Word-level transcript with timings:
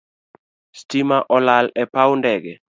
Stima 0.79 1.19
olal 1.37 1.65
e 1.81 1.83
paw 1.93 2.09
ndege 2.19 2.53